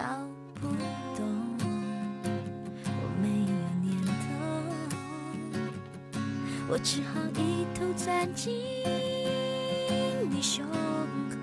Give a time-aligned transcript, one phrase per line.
[0.00, 0.06] 搞
[0.54, 0.66] 不
[1.14, 1.20] 懂，
[2.86, 3.86] 我没有念
[4.22, 4.32] 头，
[6.68, 8.50] 我只好一头钻进
[10.30, 10.64] 你胸
[11.28, 11.36] 口。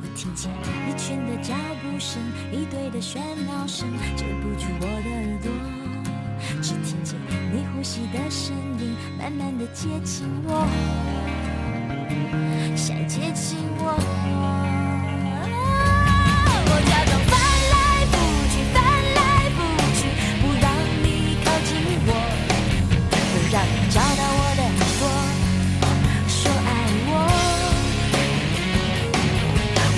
[0.00, 0.50] 我听见
[0.88, 5.52] 一群的脚步声，一堆的喧闹声，遮不住我的耳朵，
[6.62, 7.20] 只听见
[7.52, 8.96] 你呼吸的声音。
[9.18, 10.66] 慢慢的接近我，
[12.74, 14.75] 想接近我。
[16.86, 17.32] 假装翻
[17.72, 17.76] 来
[18.12, 18.14] 覆
[18.52, 18.76] 去，翻
[19.14, 19.20] 来
[19.56, 19.58] 覆
[19.98, 20.00] 去，
[20.40, 20.64] 不让
[21.02, 21.06] 你
[21.44, 21.70] 靠近
[22.06, 22.10] 我，
[23.10, 24.40] 不让你找到我。
[24.56, 24.70] 的耳
[25.00, 25.02] 朵，
[26.28, 26.68] 说爱
[27.08, 27.10] 我。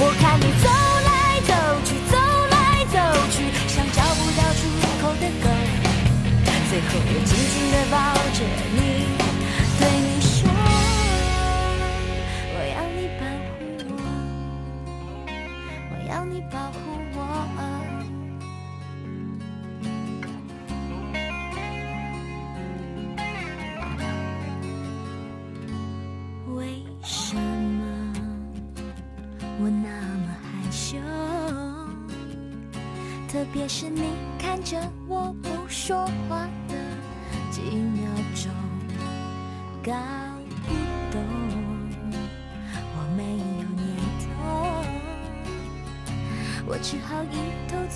[0.01, 0.03] 我。
[0.21, 0.67] 看你走
[1.09, 1.09] 来
[1.47, 1.53] 走
[1.85, 2.15] 去，走
[2.51, 2.57] 来
[2.93, 2.97] 走
[3.31, 3.37] 去，
[3.69, 4.61] 像找不到出
[5.01, 5.47] 口的狗，
[6.69, 7.09] 最后我。
[7.25, 7.97] 紧紧的抱
[8.35, 8.39] 着
[8.75, 8.88] 你。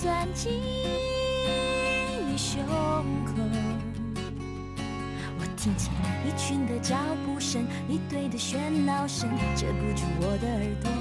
[0.03, 0.51] 钻进
[2.27, 2.61] 你胸
[3.25, 3.31] 口。
[5.39, 5.89] 我听见
[6.27, 10.91] 一群的脚步声，一堆的喧闹声，遮不住我的耳朵，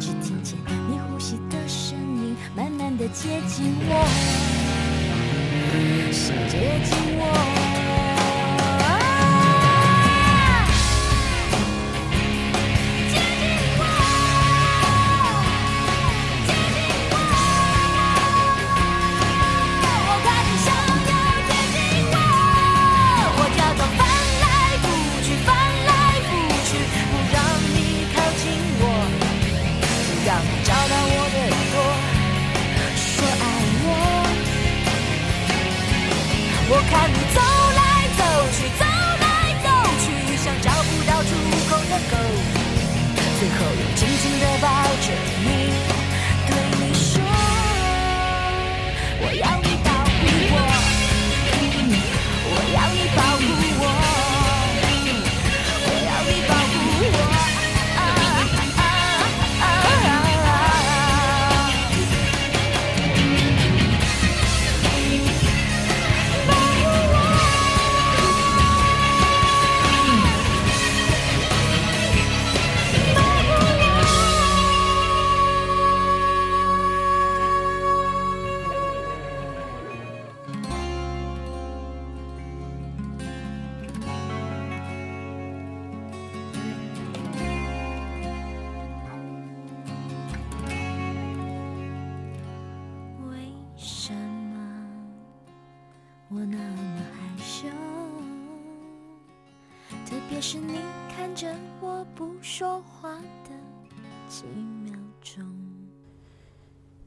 [0.00, 3.92] 只听见你呼吸的声音，慢慢的接近我，
[6.10, 7.69] 想接近我。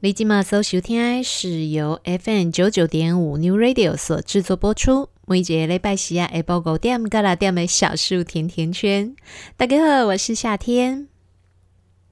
[0.04, 5.08] 你今嘛所收听是由 FM 九九点五 New Radio 所制作播出。
[5.26, 9.16] 每一个礼拜四啊，下晡五点到六点的小树甜甜圈。
[9.56, 11.08] 大家好，我是夏天。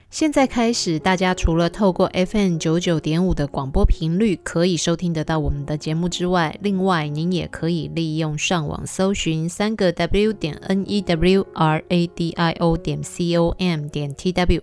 [0.08, 13.36] 现在开始，大家除了透过 FM 九九点五的广播频率可以收听得到我们的节目之外，另外您也可以利用上网搜寻三个 W 点 N E W R A D I O 点 C
[13.36, 14.62] O M 点 T W。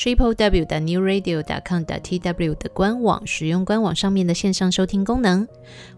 [0.00, 5.46] Triple W 的 New Radio 点 com 的 TW 的官网，使用官网上面的线上收听功能，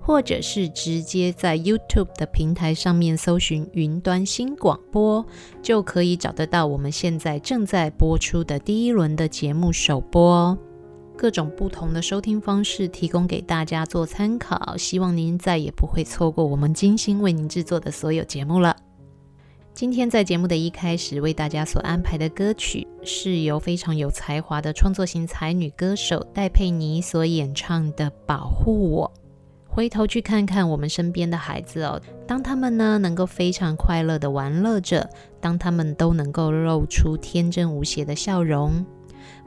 [0.01, 5.25] 或者是直接在 YouTube 的平台上面搜寻云端新广播，
[5.63, 10.59] 就可以找得到我们现在正在播出的第一轮的节目首播。
[11.17, 18.77] 各种不同的收听方式提供给大家做参考，希望您再也不会错过我们精心为您制作的所有节目了。
[19.83, 29.13] 今天在节目的一开始，为大家所安排的歌曲是由非常有才华的创作型才女歌手戴佩妮所演唱的《保护我》。
[29.69, 38.87] 回头去看看我们身边的孩子哦，当他们呢能够非常快乐的玩乐着，当他们都能够露出天真无邪的笑容，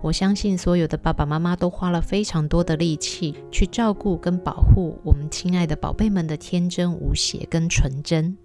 [0.01, 8.35] 我相信所有的爸爸妈妈都花了非常多的力气去照顾跟保护我们亲爱的宝贝们的天真无邪跟纯真。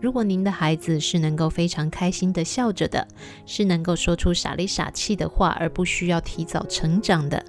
[0.00, 3.06] 如果您的孩子是能够非常开心的笑着的，
[3.46, 7.42] 是能够说出傻里傻气的话，而不需要提早成长的，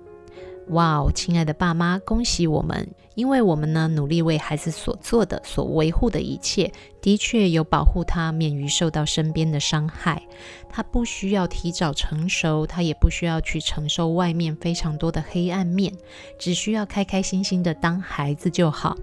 [0.69, 2.87] 哇哦，亲爱的爸妈，恭喜我们！
[3.15, 6.71] 因为我们呢，努力为孩子所做的、所维护的一切，
[7.01, 10.21] 的确有保护他免于受到身边的伤害。
[10.69, 15.91] 他不需要提早成熟，他也不需要去承受外面非常多的黑暗面，
[16.37, 18.95] 只需要开开心心的当孩子就好。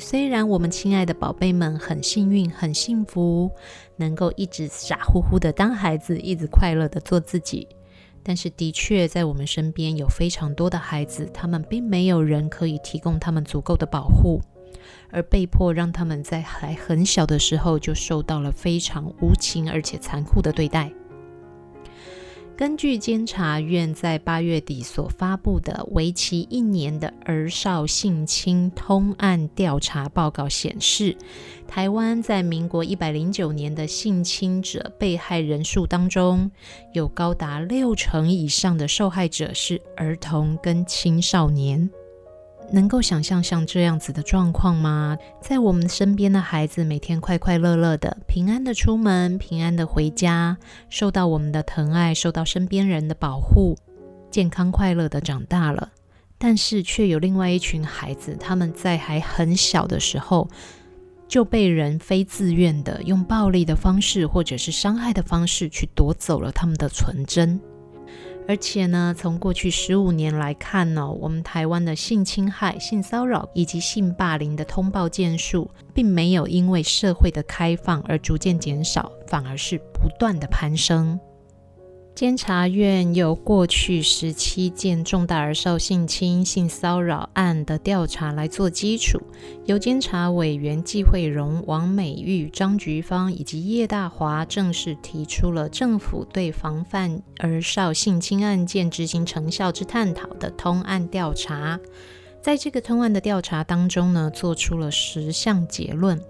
[0.00, 3.50] 虽然我们亲爱的宝贝们很幸运、很幸福，
[3.96, 7.68] 能够一直傻乎乎的当孩子，一直快乐的做自己，
[8.22, 14.40] 但是的确在我们身边有非常多的孩子，他们并没有人可以提供他们足够的保护，
[15.10, 20.90] 而被迫让他们在还很小的时候就受到了非常无情而且残酷的对待。
[22.60, 31.16] 根据监察院在八月底所发布的为期一年的儿少性侵通案调查报告显示，
[31.66, 36.50] 台湾在民国一百零九年的性侵者被害人数当中，
[36.92, 41.90] 有高达六成以上的受害者是儿童跟青少年。
[42.72, 45.16] 能够想象像这样子的状况吗？
[45.40, 50.56] 在我们身边的孩子每天快快乐乐的、平安的出门、平安的回家，
[50.88, 53.76] 受到我们的疼爱，受到身边人的保护，
[54.30, 55.90] 健康快乐的长大了。
[56.38, 60.48] 但是却有另外一群孩子，他们在还很小的时候
[61.28, 67.60] 就被人非自愿的用暴力的方式或者是伤害的方式去夺走了他们的纯真。
[68.50, 81.16] 而且呢，从过去十五年来看呢，我们台湾的性侵害、性骚扰以及性霸凌的通报件数，并没有因为社会的开放而逐渐减少，反而是不断的攀升。
[82.20, 89.18] 监察院有过去十七件重大儿少性侵、性骚扰案的调查来做基础，
[89.64, 101.80] 由监察委员纪惠荣、王美玉、张菊芳以及叶大华正式提出了政府对防范儿少性侵案件执行成效之探讨的通案调查。
[102.42, 106.22] 在这个通案的调查当中呢，做出了十项结论。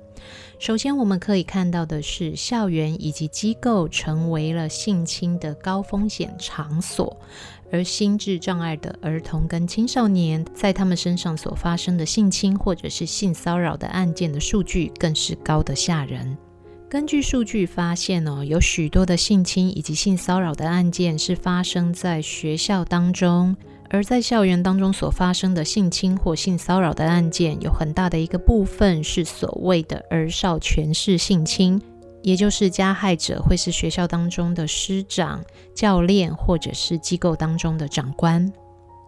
[0.61, 7.17] 首先，我们可以看到的是，校园以及机构成为了性侵的高风险场所，
[7.73, 16.37] 而心智障碍的儿童跟青少年在他们身上所发生的性侵或者是性骚扰的案件的数据更是高得吓人。
[16.90, 23.57] 根据数据发现哦，有许多的性侵以及性骚扰的案件是发生在学校当中。
[23.92, 31.82] 而在校园当中所发生的性侵或性骚扰的案件，有很大的一个部分是所谓的儿少权势性侵，
[32.23, 35.44] 也就是加害者会是学校当中的师长、
[35.75, 38.52] 教练，或者是机构当中的长官。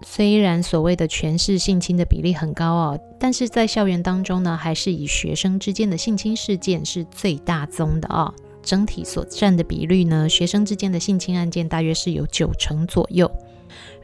[0.04, 8.34] 虽然所谓的权势性侵的比例很高哦，但是在校园当中呢，还是以学生之间的性侵事件是最大宗的哦。
[8.64, 13.30] 整体所占的比率呢，学生之间的性侵案件大约是有九成左右。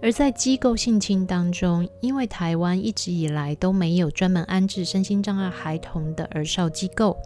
[0.01, 7.17] 而在机构性侵当中，因为台湾一直以来都没有专门安置身心障碍孩童的儿少机构，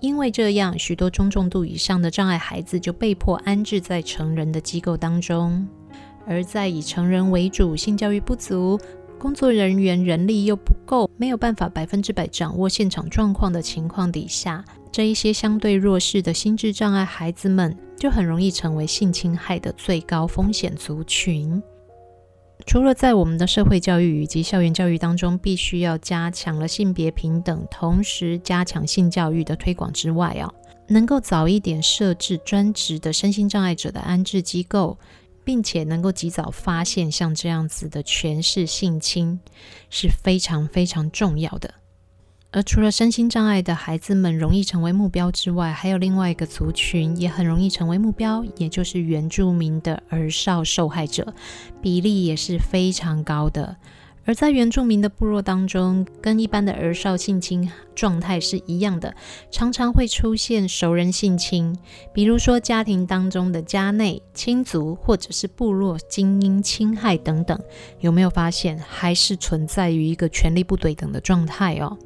[0.00, 5.66] 因为这样，许多中重度以上的障碍孩子就被迫安置在成人的机构当中。
[6.26, 8.78] 而在以成人为主、性教育不足、
[9.18, 21.62] 工作人员人力又不够，没有办法百分之百掌握现场状况的情况底下，这一些相对弱势的心智障碍孩子们，就很容易成为性侵害的最高风险族群。
[22.66, 30.52] 除了在我们的社会教育以及校园教育当中，必须要加强了性别平等，同时加强性教育的推广之外啊，
[30.88, 34.98] 能够早一点设置专职的身心障碍者的安置机构。
[35.44, 39.40] 并且能够及早发现像这样子的权势性侵
[39.90, 41.74] 是非常非常重要的。
[42.52, 51.32] 而除了身心障碍的孩子们容易成为目标之外，还有另外一个族群也很容易成为目标，也就是原住民的儿少受害者，
[51.80, 53.76] 比例也是非常高的。
[54.24, 59.12] 而在原住民的部落当中，跟一般的儿少性侵状态是一样的，
[59.50, 61.76] 常常会出现熟人性侵，
[62.12, 67.58] 比如说家庭当中的家内亲族，或者是部落精英侵害等等。
[67.98, 71.98] 有没有发现，还是存在于一个权力不对等的状态哦？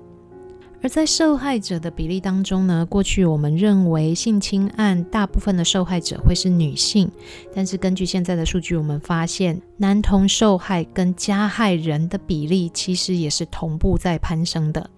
[0.83, 7.11] 而在受害者的比例当中呢，过去我们认为性侵案大部分的受害者会是女性，
[7.54, 14.88] 但是根据现在的数据，我们发现男童受害跟加害人的比例其实也是同步在攀升的。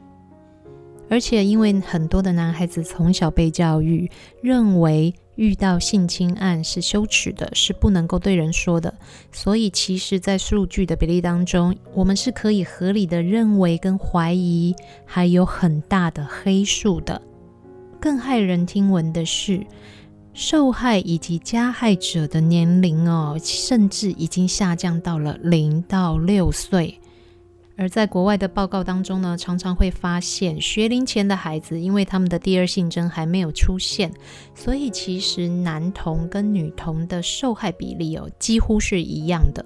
[1.08, 4.10] 而且因为很多的男孩子从小被教育，
[4.42, 8.92] 认为遇到性侵案是羞耻的，是不能够对人说的，
[9.30, 14.74] 所以其实，在数据的比例当中，我们是可以合理的认为跟怀疑，
[15.06, 17.22] 还有很大的黑数的。
[18.00, 19.64] 更骇人听闻的是，
[20.34, 27.00] 受害以及加害者的年龄哦，甚至已经下降到了零到六岁。
[27.78, 34.12] 而在国外的报告当中呢，常常会发现学龄前的孩子，因为他们的第二性征还没有出现，
[34.52, 39.64] 所以其实男童跟女童的受害比例哦，几乎是一样的。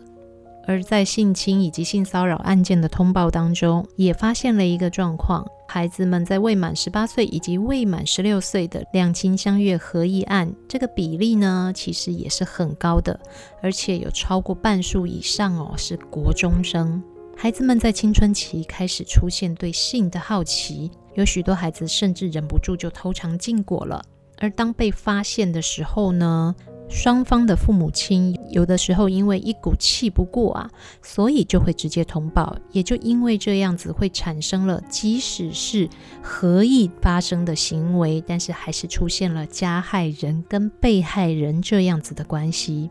[0.64, 13.18] 而在性侵以及性骚扰案件的通报当中，也发现了一个状况：孩子们在未满十八岁以及未满十六岁的两情相悦合意案，这个比例呢，其实也是很高的，
[13.60, 17.02] 而且有超过半数以上哦，是国中生。
[17.36, 24.00] 孩子们在青春期开始出现对性的好奇，有许多孩子甚至忍不住就偷尝禁果了。
[24.38, 26.54] 而当被发现的时候呢，
[26.88, 30.70] 双方的父母亲有的时候因为一股气不过啊，
[31.00, 32.56] 所以就会直接通报。
[32.70, 35.88] 也就因为这样子，会产生了即使是
[36.22, 42.90] 合意发生的行为，但是还是出现了加害人跟被害人这样子的关系。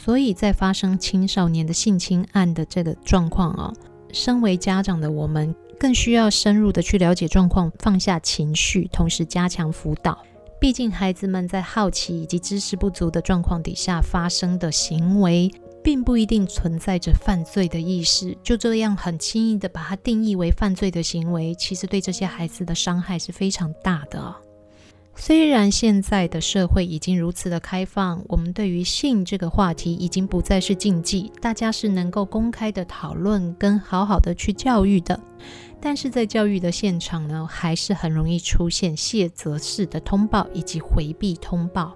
[0.00, 3.72] 所以在发生青少年的性侵案的这个状况啊，
[4.12, 10.16] 身为家长的我们更需要深入的去了解状况，放下情绪，同时加强辅导。
[10.60, 15.50] 毕竟孩子们在好奇以及知识不足的状况底下发生的行为，
[15.84, 18.36] 并不一定存在着犯罪的意识。
[18.42, 24.34] 就这样很轻易的把它定义为犯罪的行为，其实对这些孩子的伤害是非常大的。
[25.20, 35.18] 虽然现在的社会已经如此的开放，我们对于性这个话题已经不再是禁忌，大家是能够公开的讨论跟好好的去教育的。
[35.80, 41.94] 但是在教育的现场呢，还是很容易出现卸责式的通报以及回避通报。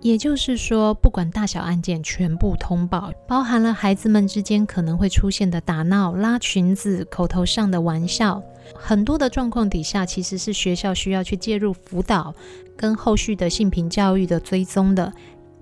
[0.00, 8.40] 也就是说，不管大小案件，全部通报，包含了孩子们之间可能会出现的打闹、拉裙子、口头上的玩笑，
[8.74, 12.32] 很多的状况底下，其实是学校需要去介入辅导
[12.76, 15.12] 跟后续的性平教育的追踪的。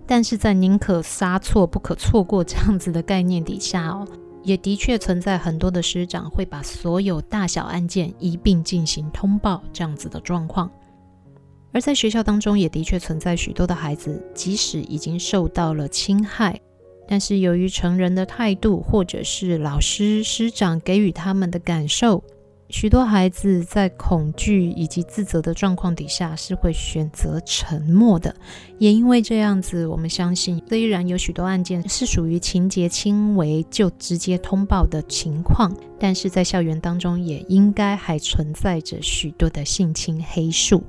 [0.06, 4.06] 但是在宁可杀错不可错过这样子的概念底下哦，
[4.44, 10.70] 也的确存在很多的师长会把所有大小案件一并进行通报这样子的状况。
[11.76, 16.58] 而在学校当中，也的确存在许多的孩子，即使已经受到了侵害，
[17.06, 22.24] 但是由于成人的态度，或者是老师师长给予他们的感受，
[22.70, 28.34] 许多孩子在恐惧以及自责的状况底下，是会选择沉默的。
[28.78, 40.82] 也因为这样子，我们相信，虽然有许多案件是属于情节轻微就直接通报的情况，但是在校园当中，也应该还存在着许多的性侵黑数。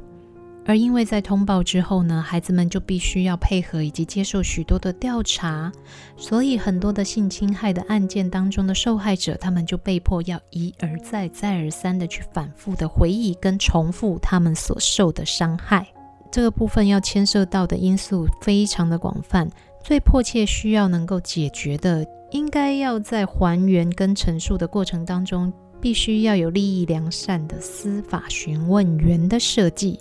[0.68, 5.72] 而因为在通报之后呢，孩子们就必须要配合以及接受许多的调查，
[6.18, 15.88] 所以很多的性侵害的案件当中的受害者，他们就被迫要一而再、再而三的去反复的回忆跟重复他们所受的伤害。
[16.30, 19.50] 这个部分要牵涉到的因素非常的广泛，
[19.82, 29.98] 最迫切需要能够解决的，应该要在还原跟陈述的过程当中，必须要有利益良善的司法询问员的设计。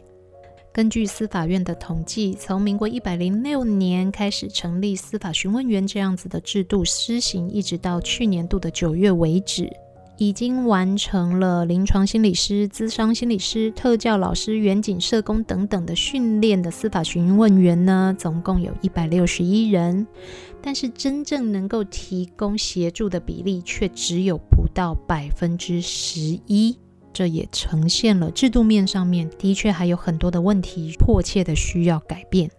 [0.76, 9.70] 根据司法院的统计，从民国一百零六年开始成立司法询问员这样子的制度施行，一直到去年度的九月为止，
[10.18, 20.06] 已经完成了临床心理师、咨商心理师、特教老师、远景、社工等等的训练的司法询问员呢，总共有一百六十一人，
[20.60, 26.76] 但是真正能够提供协助的比例却只有不到百分之十一，
[27.16, 32.50] 这也呈现了制度面上面的确还有很多的问题，迫切的需要改变。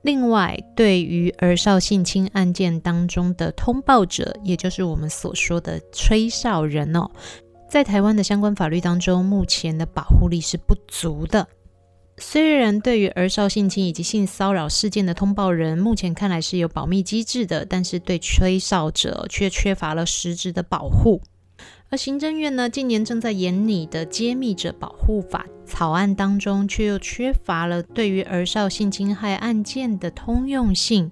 [0.00, 7.10] 另外，对于儿少性侵案件当中的通报者，也就是我们所说的吹哨人哦，
[7.68, 11.46] 在台湾的相关法律当中，目前的保护力是不足的。
[12.16, 21.20] 虽然对于儿少性侵以及性骚扰事件的通报人，目前看来是有保密机制的，但是对吹哨者却缺乏了实质的保护。
[21.92, 31.10] 而行政院呢，近年正在研拟的《揭密者保护法》草案当中，却又缺乏了对于儿少性侵害案件的通用性，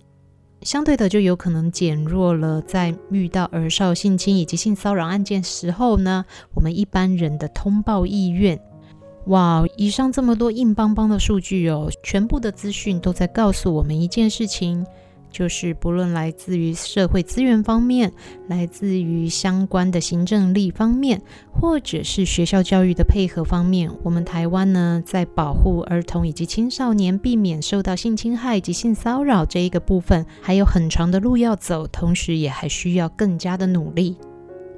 [0.63, 8.61] 相对的就有可能减弱了在遇到儿少性侵以及性骚扰案件时候呢，我们一般人的通报意愿。
[9.27, 14.87] 哇，以上这么多硬邦邦的数据哦，全部的资讯都在告诉我们一件事情。
[15.31, 18.13] 就是不论来自于社会资源方面，
[18.49, 21.21] 来自于相关的行政力方面，
[21.53, 34.17] 或者是学校教育的配合方面，我们台湾呢，在保护儿童以及青少年，避免受到性侵害及性骚扰这一个部分，还有很长的路要走，同时也还需要更加的努力。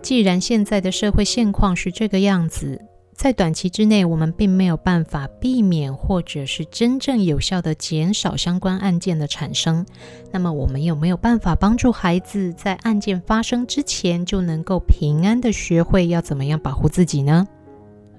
[0.02, 2.80] 既然现在的社会现况是这个样子。
[3.20, 9.84] 在短期之内，我们并没有办法避免，或者是真正有效地减少相关案件的产生。
[10.32, 17.46] 那么，我们有没有办法帮助孩子在案件发生之前就能够平安地学会要怎么样保护自己呢？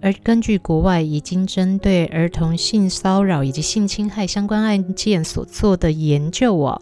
[0.03, 6.79] 而根据国外已经针对儿童性骚扰以及性侵害相关案件所做的研究哦，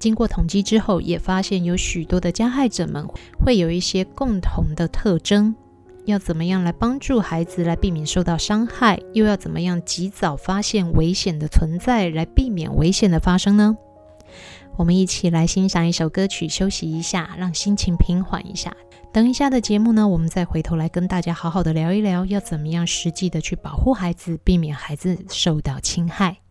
[0.00, 3.06] 经过统计之后，也发现有许多的加害者们
[3.38, 5.54] 会有一些共同的特征。
[6.04, 13.76] 要怎么样来帮助孩子来避免受到伤害，又要怎么样及早发现危险的存在，来避免危险的发生呢？
[14.76, 18.74] 我们一起来欣赏一首歌曲，休息一下，让心情平缓一下。
[19.12, 26.41] 等一下的节目呢，我们再回头来跟大家好好的聊一聊，要怎么样实际的去保护孩子，避免孩子受到侵害。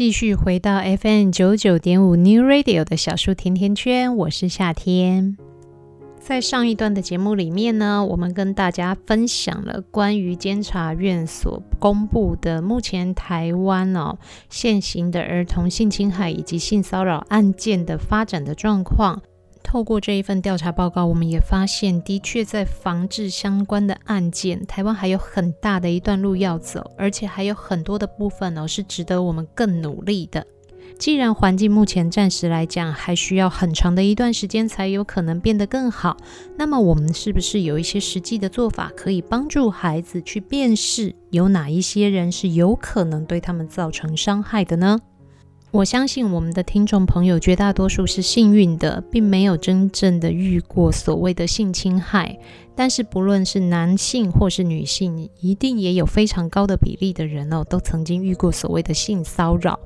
[0.00, 5.36] 继续回到 FM 九九点五 New Radio 的小树甜甜圈，我是夏天。
[6.18, 14.16] 在上一段的节目里面呢，我们跟大家分享了关于监察院所公布的目前台湾哦
[14.48, 19.20] 现行的儿童性侵害以及性骚扰案件的发展的状况。
[19.62, 30.46] 透过这一份调查报告，我们也发现，的确在防治相关的案件，台湾还有很大的一段路要走，而且还有很多的部分哦，是值得我们更努力的。
[30.98, 36.16] 既然环境目前暂时来讲还需要很长的一段时间才有可能变得更好，
[36.58, 44.98] 那么我们是不是有一些实际的做法，可以帮助孩子去辨识有哪一些人是有可能对他们造成伤害的呢？
[45.72, 52.36] 我相信我们的听众朋友绝大多数是幸运的，并没有真正的遇过所谓的性侵害。
[52.74, 59.78] 但是不论是男性或是女性，一定也有非常高的比例的人哦，都曾经遇过所谓的性骚扰。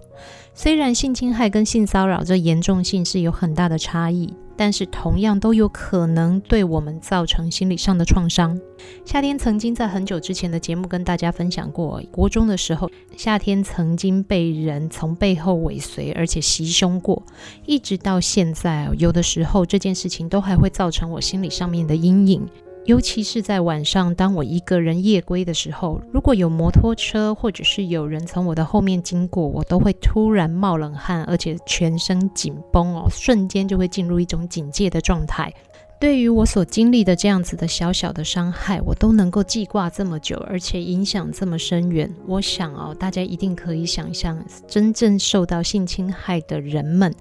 [0.54, 4.32] 虽然性侵害跟性骚扰这严重性是有很大的差异。
[4.56, 8.58] 但是同样都有可能对我们造成心理上的创伤。
[9.04, 17.22] 夏天曾经在很久之前的节目跟大家分享过，国中的时候，夏天曾经被人从背后尾随，而且袭胸过，
[17.66, 22.46] 一直到现在，有的时候这件事情都还会造成我心理上面的阴影。
[22.86, 35.50] 尤其是在晚上，当我一个人夜归的时候，如果有摩托车或者是有人从我的后面经过，我都会突然冒冷汗，而且全身紧绷哦，瞬间就会进入一种警戒的状态。
[35.98, 42.12] 对于我所经历的这样子的小小的伤害，我都能够记挂这么久，而且影响这么深远。
[42.26, 47.14] 我想哦，大家一定可以想象，真正受到性侵害的人们，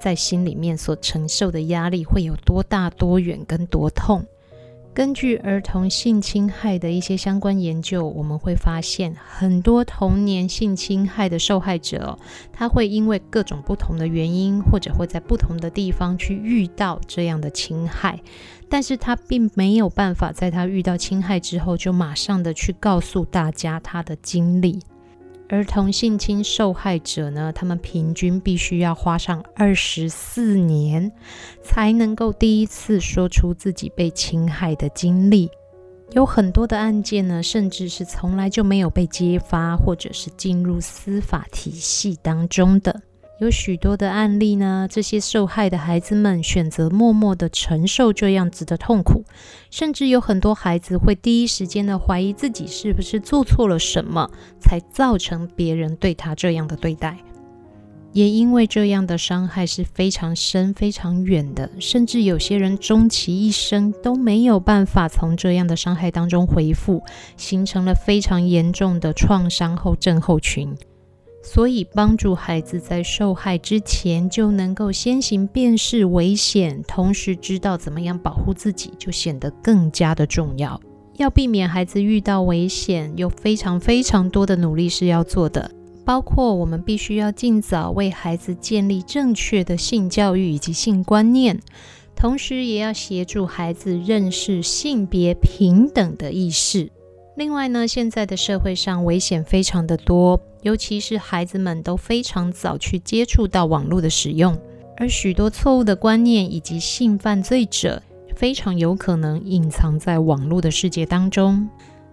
[0.00, 4.24] 在心里面所承受的压力会有多大、多远跟多痛。
[4.94, 12.18] 根据儿童性侵害的一些相关研究，我们会发现很多童年性侵害的受害者，
[12.52, 18.20] 他会因为各种不同的原因，或者会在不同的地方去遇到这样的侵害，
[18.68, 24.78] 但是他并没有办法在他遇到侵害之后，就马上的去告诉大家他的经历。
[25.48, 31.12] 儿童性侵受害者呢，他们平均必须要花上二十四年，
[31.62, 35.50] 才能够第一次说出自己被侵害的经历。
[36.12, 43.02] 有很多的案件呢，甚至是从来就没有被揭发，或者是进入司法体系当中的。
[43.42, 49.24] 有许多的案例呢，这些受害的孩子们选择默默的承受这样子的痛苦，
[49.68, 57.18] 甚至有很多孩子会第一时间的怀疑自己是不是做错了什么，才造成别人对他这样的对待。
[58.12, 67.02] 也因为这样的伤害是非常深、非常远的，甚至有些人终其一生都没有办法从这样的伤害当中恢复，
[67.36, 70.72] 形成了非常严重的创伤后症候群。
[71.42, 80.80] 所以，帮助孩子在受害之前就能够先行辨识危险，同时知道怎么样保护自己，就显得更加的重要。
[81.16, 85.70] 要避免孩子遇到危险，有非常非常多的努力是要做的。
[86.04, 91.60] 包括我们必须要尽早为孩子建立正确的性教育以及性观念，
[92.16, 96.90] 同时也要协助孩子认识性别平等的意识。
[97.34, 104.54] 另外呢，现在的社会上危险非常的多，尤其是孩子们都非常早去接触到网络的使用，
[104.98, 108.02] 而许多错误的观念以及性犯罪者
[108.36, 111.66] 非常有可能隐藏在网络的世界当中。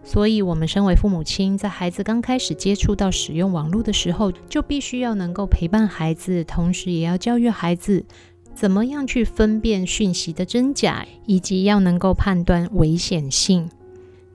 [0.05, 8.05] 所以，我们身为父母亲，在孩子刚开始接触到使用网络的时候，就必须要能够陪伴孩子，同时也要教育孩子
[8.55, 13.69] 怎么样去分辨讯息的真假，以及要能够判断危险性。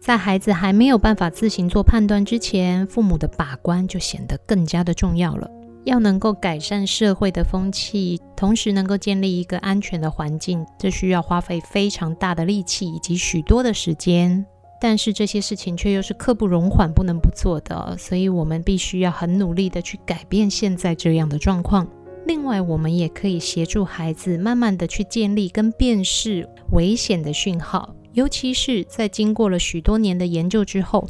[0.05, 5.51] 在孩子还没有办法自行做判断之前，父母的把关就显得更加的重要了。
[5.85, 14.45] 要能够改善社会的风气，同时能够建立一个安全的环境，这需要花费非常大的力气以及许多的时间。
[14.79, 21.89] 但是这些事情却又是刻不容缓、不能不做的，所以我们必须要很努力的去改变现在这样的状况。
[22.27, 31.07] 另外，我们也可以协助孩子慢慢的去建立跟辨识危险的讯号，尤其是在经过了许多年的研究之后。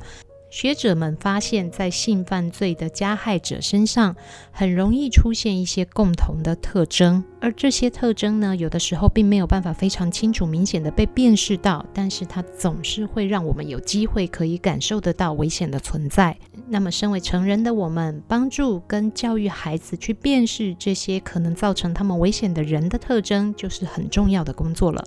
[0.51, 4.15] 学者们发现，在性犯罪的加害者身上，
[4.53, 16.39] 很容易出现一些共同的特征，而这些特征呢，有的时候并没有办法非常清楚、明显的被辨识到，但是它总是会让我们有机会可以感受得到危险的存在。
[16.69, 25.05] 那么，身为成人的我们，帮助跟教育孩子去辨识这些可能造成他们危险的人的特征，就是很重要的工作了。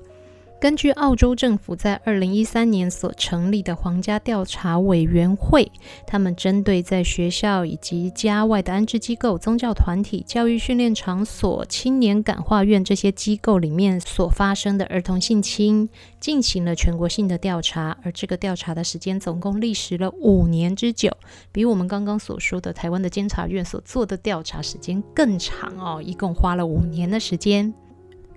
[0.59, 5.71] 根据澳洲政府在二零一三年所成立的皇家调查委员会，
[6.07, 15.87] 他们针对在学校以及家外的安置机构、宗教团体、教育训练场所、青年感化院这些机构里面所发生的儿童性侵，
[16.19, 17.95] 进行了全国性的调查。
[18.01, 21.15] 而这个调查的时间总共历时了五年之久，
[21.51, 27.71] 比我们刚刚所说的台湾的监察院所做的调查时间更长哦，一共花了五年的时间。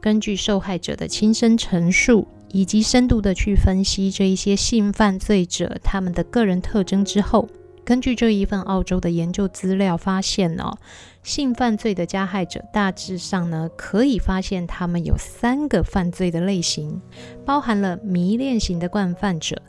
[0.00, 7.48] 根据受害者的亲身陈述，以及深度的去分析这一些性犯罪者他们的个人特征之后，
[7.84, 10.78] 根据这一份澳洲的研究资料发现哦，
[11.22, 17.00] 性犯罪的加害者大致上呢，可以发现他们有三个犯罪的类型，
[17.44, 19.60] 包含了迷恋型的惯犯者、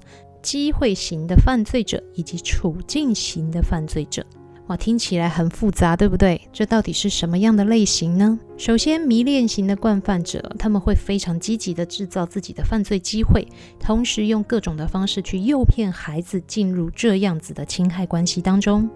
[0.41, 4.25] 机会型的犯罪者以及处境型的犯罪者。
[4.75, 6.41] 听起来很复杂，对不对？
[6.51, 8.39] 这到底是什么样的类型呢？
[8.57, 13.47] 首先，迷恋型的惯犯者，他们会非常积极地制造自己的犯罪机会，
[13.79, 18.89] 同时用各种的方式去诱骗孩子进入这样子的侵害关系当中。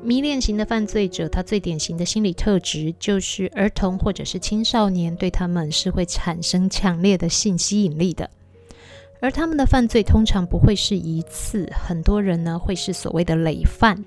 [0.00, 8.30] 迷恋型的犯罪者，他最典型的心理特质就是儿童或者是青少年对他们是会产生强烈的性吸引力的，
[9.20, 14.04] 而他们的犯罪通常不会是一次，很多人呢会是所谓的累犯。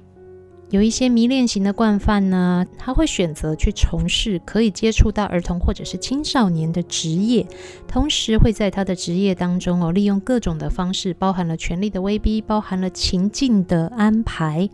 [0.71, 7.45] 有一些迷恋型的惯犯呢，他会选择去从事可以接触到儿童或者是青少年的职业，
[7.89, 14.69] 同时会在他的职业当中哦，利用各种的方式，包含了权力的威逼，包含了情境的安排，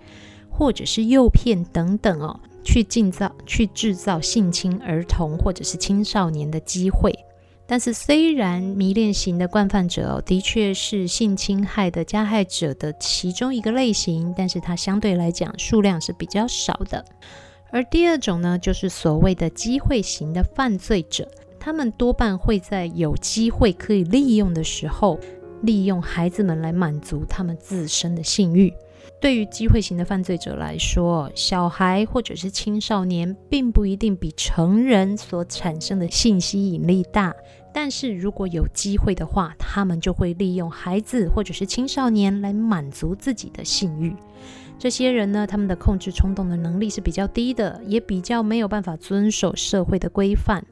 [0.52, 7.12] 或者是诱骗等等哦，去制造、去制造性侵儿童或者是青少年的机会。
[7.70, 17.04] 但是，虽然迷恋型的惯犯者哦，的确是性侵害的加害者的其中一个类型，但是它相对来讲数量是比较少的。
[17.70, 25.20] 而第二种呢，就是所谓的机会型的犯罪者，他们多半会在有机会可以利用的时候，
[25.64, 28.74] 利用孩子们来满足他们自身的性欲。
[29.20, 37.36] 对于机会型的犯罪者来说，小孩或者是青少年并不一定比成人所产生的性吸引力大，
[37.74, 44.16] 但是如果有机会的话，他们就会利用孩子或者是青少年来满足自己的性欲。
[44.80, 50.64] 这些人呢，他们的控制冲动的能力是比较低的，也比较没有办法遵守社会的规范。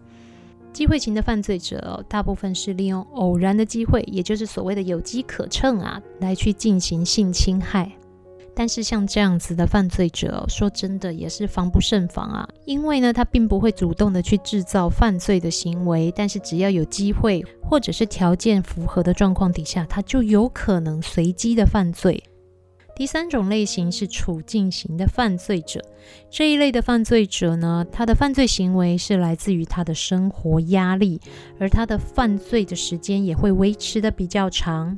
[0.73, 7.91] 机会型的犯罪者，大部分是利用偶然的机会，也就是所谓的有机可乘啊，来去进行性侵害。
[8.55, 12.47] 但是像这样子的犯罪者，说真的也是防不胜防啊。
[12.65, 22.23] 因为呢，他并不会主动的去制造犯罪的行为，但是只要有机会或者是条件符合的状况底下，他就有可能随机的犯罪。
[22.95, 25.81] 第三种类型是处境型的犯罪者，
[26.31, 31.19] 这一类的犯罪者呢，他的犯罪行为是来自于他的生活压力，
[31.59, 34.97] 而他的犯罪的时间也会维持得比较长。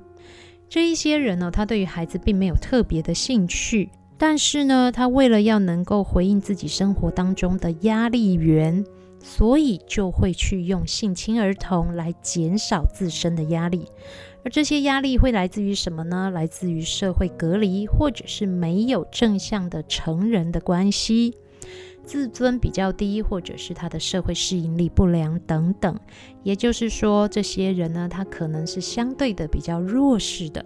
[0.69, 8.83] 这一些人呢，他对于孩子并没有特别的兴趣，但是呢，他为了要能够回应自己生活当中的压力源，
[9.19, 13.85] 所以就会去用性侵儿童来减少自身的压力。
[14.43, 16.29] 而这些压力会来自于什么呢？
[16.31, 21.33] 来自于社会隔离，或者是没有正向的成人的关系，
[22.07, 25.99] 自尊比较低，或者是他的社会适应力不良等等。
[26.41, 30.65] 也就是说，这些人呢，他可能是相对的比较弱势的。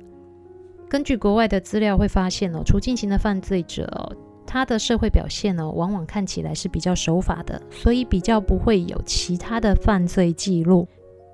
[0.87, 10.87] 根据国外的资料会发现哦，处境型的犯罪者哦，他的社会表现呢，往往看起来是比较守法的，所以比较不会有其他的犯罪记录。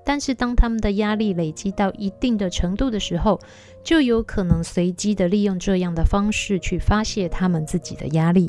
[0.06, 3.38] 但是当他们的压力累积到一定的程度的时候，
[3.84, 8.48] 就有可能随机的利用这样的方式去发泄他们自己的压力。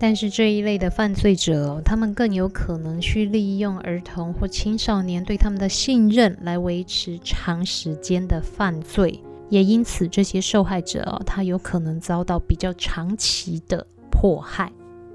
[0.00, 14.70] 但是这一类的犯罪者，他们更有可能去利用儿童或青少年对他们的信任来维持长时间的犯罪，也因此这些受害者，他有可能遭到比较长期的迫害。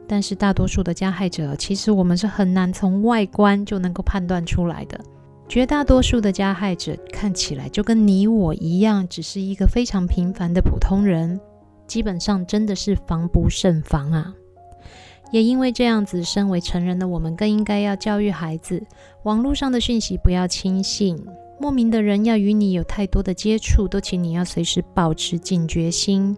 [0.05, 4.99] 但是大多数的加害者，其实我们是很难从外观就能够判断出来的。
[5.47, 11.39] 绝大多数的加害者看起来就跟你我一样，只是一个非常平凡的普通人，
[11.87, 14.35] 基本上真的是防不胜防啊！
[15.33, 18.83] 也因为这样子，身为成人的我们更应该要教育孩子，
[19.23, 21.17] 网络上的讯息不要轻信，
[21.59, 26.37] 莫名的人要与你有太多的接触，都请你要随时保持警觉心。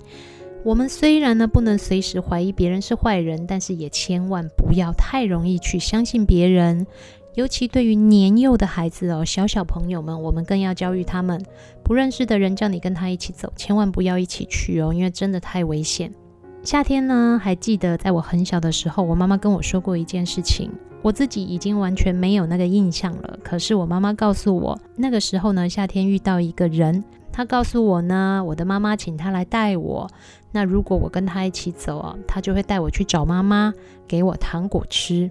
[0.63, 6.87] 我们虽然呢不能随时怀疑别人是坏人，但是也千万不要太容易去相信别人。
[7.33, 11.43] 尤其对于年幼的孩子哦，小小朋友们，我们更要教育他们，
[11.83, 16.09] 不认识的人叫你跟他一起走，千万不要一起去哦，因为真的太危险。
[16.65, 20.71] 夏天呢，还记得在我很小的时候，我妈妈跟我说过一件事情，
[21.03, 23.37] 我自己已经完全没有那个印象了。
[23.43, 30.09] 可是我妈妈告诉我，那个时候呢，夏天遇到一个人，他告诉我呢，我的妈妈请他来带我，
[30.51, 33.71] 那如果我跟他一起走啊，他就会带我去找妈妈，
[34.07, 35.29] 给我糖果吃。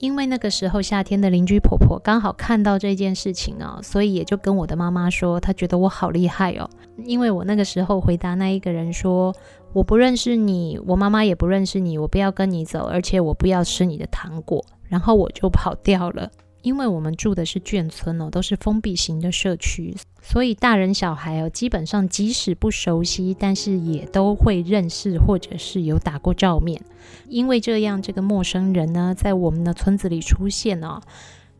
[0.00, 6.68] 因为那个时候夏天的邻居婆婆刚好看到这件事情哦，所以也就跟我的妈妈说，她觉得我好厉害哦。
[7.04, 9.34] 因为我那个时候回答那一个人说，
[9.74, 16.30] 我不认识你，我妈妈也不认识你，我不要跟你走，而且我不要吃你的糖果，然后我就跑掉了。
[16.62, 26.80] 因为我们住的是眷村哦，都是封闭型的社区，所以大人小孩哦，基本上即使不熟悉，但是也都会认识或者是有打过照面。
[27.28, 31.00] 因为这样，这个陌生人呢，在我们的村子里出现哦，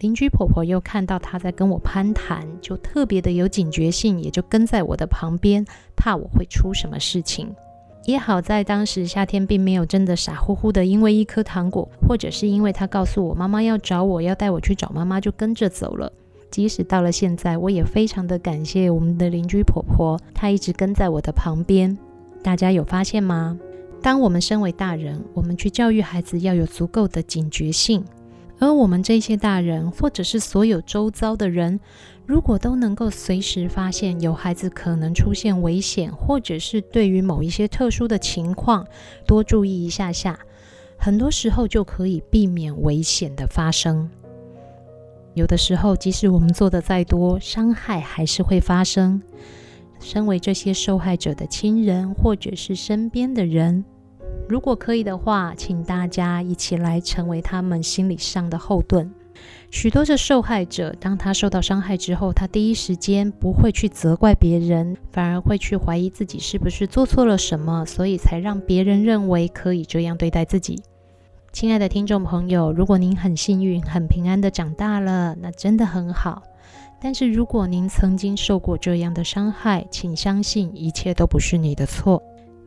[0.00, 5.64] 邻居婆婆又看到他在跟我攀谈，就特别的有警觉性，也就跟在我的旁边，
[5.96, 7.54] 怕我会出什么事情。
[8.10, 16.12] 也好在当时夏天并没有真的傻乎乎的，因为一颗糖果，或者是因为他告诉我妈妈要找我，要带我去找妈妈，就跟着走了。
[16.50, 21.96] 即使到了现在，我也非常的感谢我们的邻居婆婆，她一直跟在我的旁边。
[22.42, 23.56] 大家有发现吗？
[24.02, 28.02] 当我们身为大人，我们去教育孩子要有足够的警觉性，
[28.60, 31.80] 而我们这些大人，或者是所有周遭的人。
[32.26, 38.86] 如果都能够随时发现有孩子可能出现危险，或者是对于某一些特殊的情况
[39.26, 40.38] 多注意一下下，
[40.96, 44.08] 很多时候就可以避免危险的发生。
[45.34, 49.20] 有的时候，即使我们做的再多，伤害还是会发生。
[49.98, 53.84] 身为这些受害者的亲人或者是身边的人，
[54.50, 59.08] 如果可以的话，请大家一起来成为他们心理上的后盾。
[59.70, 70.82] 许多的受害者，当他受到伤害之后，他第一时间不会去责怪别人，反而会去怀疑自己是不是做错了什么，所以才让别人认为可以这样对待自己。
[71.52, 76.42] 亲爱的听众朋友，如果您很幸运、很平安的长大了，那真的很好。
[77.00, 82.20] 但是如果您曾经受过这样的伤害，请相信一切都不是你的错。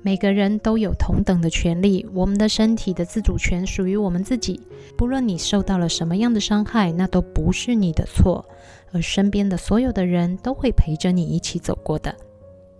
[0.05, 4.59] 每个人都有同等的权利，我们的身体的自主权属于我们自己。
[4.97, 8.45] 不论你受到了什么样的伤害，那都不是你的错，
[8.91, 12.13] 而身边的所有的人都会陪着你一起走过的。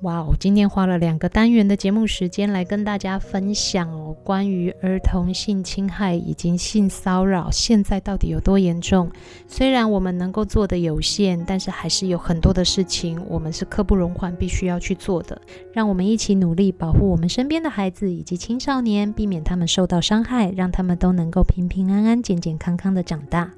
[0.04, 0.36] 哇哦！
[0.38, 9.10] 今天花了两个单元的节目时间来跟大家分享哦，关于儿童性侵害以及性骚扰现在到底有多严重。
[9.48, 15.42] 虽然我们能够做的有限，但是还是有很多的事情我们是刻不容缓，必须要去做的。
[15.72, 23.50] 让我们一起努力保护我们身边的孩子以及青少年，避免他们受到伤害，让他们都能够平平安安、健健康康的长大。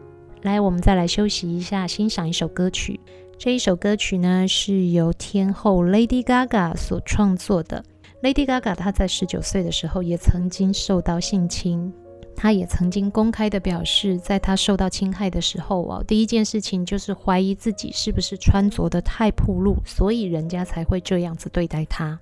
[0.44, 3.00] 来，我们再来休息一下，欣赏一首歌曲。
[3.38, 7.84] 这一首歌曲呢，是由天后 Lady Gaga 所创作的。
[8.24, 11.94] Lady Gaga 她在十九岁的时候也曾经受到性侵，
[12.36, 22.18] 她也曾经公开的表示，在她受到侵害的时候啊，第一件事情就是怀疑自己是不是穿着的太暴露，所以人家才会这样子对待她。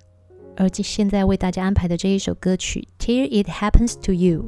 [0.56, 4.40] 而现在为大家安排的这一首歌曲《Tear It Happens to You》，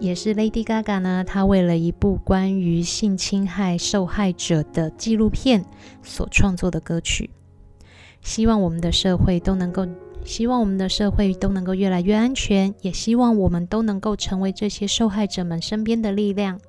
[0.00, 5.64] 也是 Lady Gaga 呢，她为了一部关于性侵害受害者的纪录片
[6.02, 7.30] 所创作的歌曲。
[8.20, 9.86] 希望我们的社会都能够，
[10.24, 16.60] 希望我们的社会都能够越来越安全，也希望我们都能够成为这些受害者们身边的力量。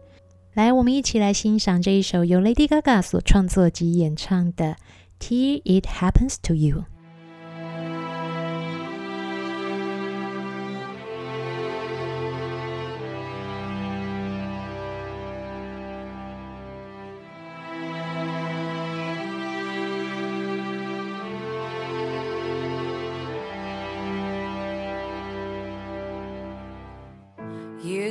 [0.53, 4.75] 来，我们一起来欣赏这一首由 Lady Gaga 所创作及演唱的
[5.23, 6.77] 《Till It Happens to You》。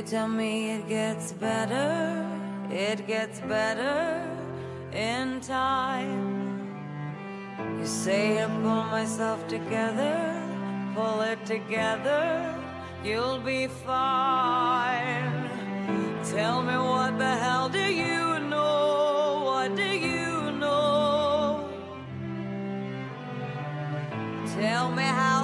[0.09, 2.27] Tell me it gets better,
[2.71, 4.19] it gets better
[4.91, 6.65] in time.
[7.77, 10.41] You say I pull myself together,
[10.95, 12.55] pull it together,
[13.03, 15.47] you'll be fine.
[16.31, 19.43] Tell me what the hell do you know?
[19.45, 21.69] What do you know?
[24.57, 25.38] Tell me how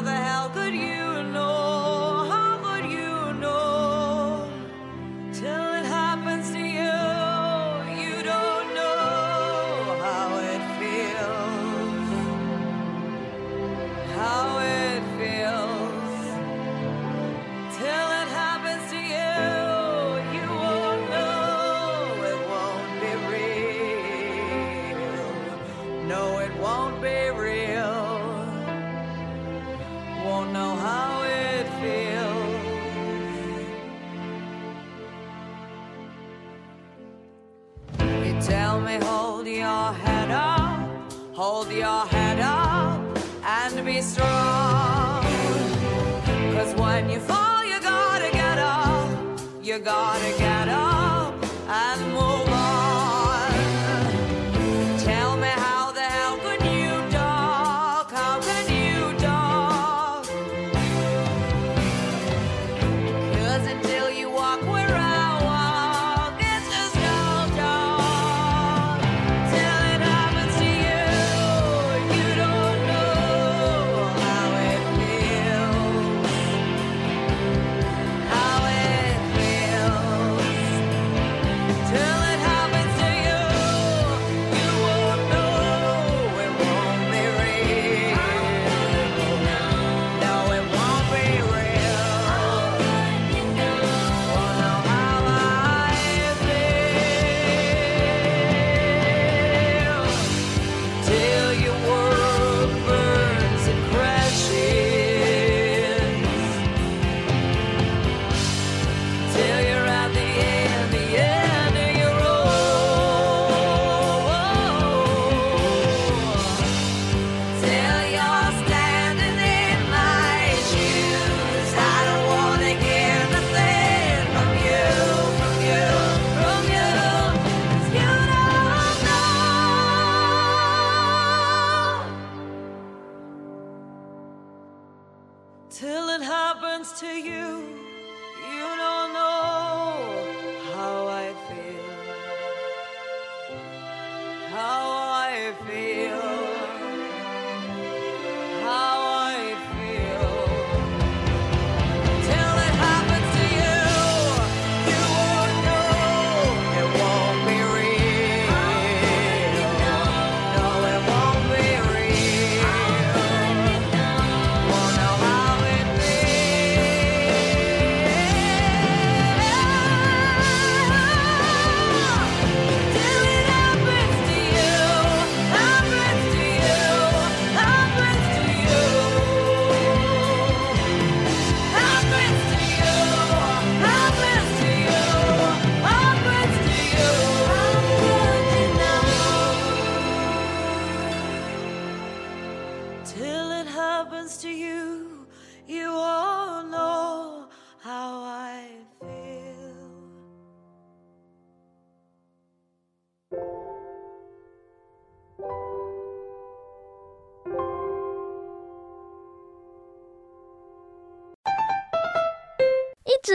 [49.86, 50.55] gotta get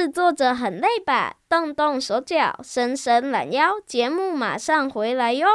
[0.01, 1.37] 一直坐着很累吧？
[1.47, 5.47] 动动手脚，伸伸懒腰，节目马上回来哟。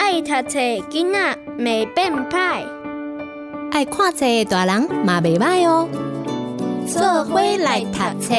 [0.00, 2.66] 爱读册囡仔袂变歹，
[3.70, 5.88] 爱看册的大人嘛袂歹哦。
[6.88, 8.34] 做伙来读册。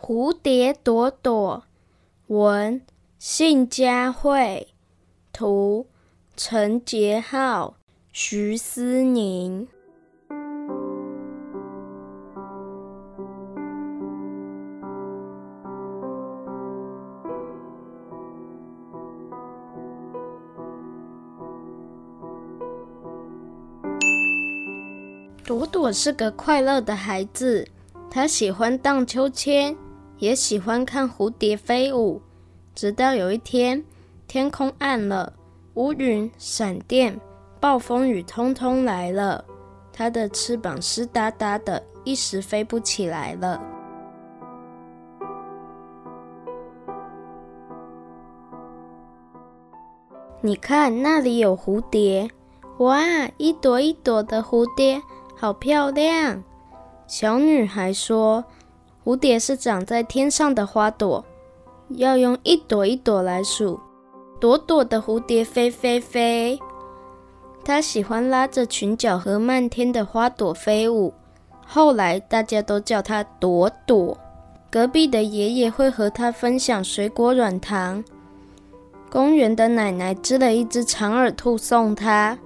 [0.00, 1.64] 蝴蝶朵朵，
[2.28, 2.80] 文
[3.18, 4.71] 信佳慧，
[5.42, 5.88] 图
[6.36, 7.74] 陈杰浩、
[8.12, 9.66] 徐思宁。
[25.44, 27.66] 朵朵是个快乐的孩子，
[28.08, 29.76] 她喜欢荡秋千，
[30.18, 32.22] 也喜欢看蝴蝶飞舞。
[32.76, 33.84] 直到有一天，
[34.32, 35.30] 天空暗了，
[35.74, 37.20] 乌云、闪电、
[37.60, 39.44] 暴风雨通通来了，
[39.92, 43.60] 它的翅膀湿哒哒的，一时飞不起来了。
[50.40, 52.30] 你看，那里有蝴蝶，
[52.78, 53.02] 哇，
[53.36, 55.02] 一朵一朵的蝴蝶。
[55.36, 56.42] 好漂亮！
[57.06, 58.42] 小女孩说
[59.04, 61.22] ：“蝴蝶是长在天上的花朵，
[61.90, 63.78] 要用一朵一朵来数。
[64.42, 66.58] 朵朵的蝴蝶飞飞飞。
[67.64, 71.14] 它喜欢拉着裙角和漫天的花朵飞舞。
[71.64, 74.18] 后来大家都叫它朵朵。
[74.68, 78.02] 隔壁的爷爷会和它分享水果软糖。
[79.08, 82.36] 公园的奶奶织了一只长耳兔送她。”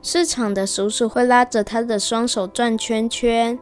[0.00, 3.58] 市场的叔叔会拉着他的双手转圈圈，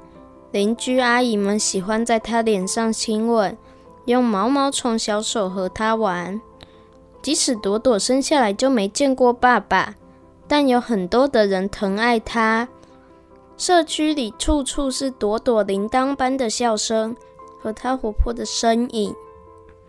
[0.53, 3.59] 邻居阿姨们喜欢在他脸上亲吻，
[4.05, 6.41] 用毛毛虫小手和他玩。
[7.23, 9.95] 即使朵朵生下来就没见过爸爸，
[10.49, 12.69] 但有很多的人疼爱她。
[13.57, 17.17] 社区里处处是朵朵铃铛般的笑声
[17.61, 19.15] 和她活泼的身影。